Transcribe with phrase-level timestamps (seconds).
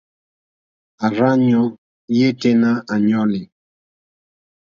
[1.03, 1.63] À rzá ɲɔ̄
[2.17, 3.41] yêténá à ɲɔ́lì.